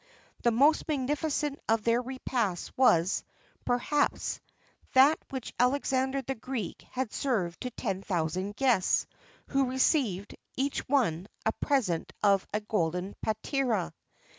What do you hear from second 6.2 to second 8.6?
the Great had served to ten thousand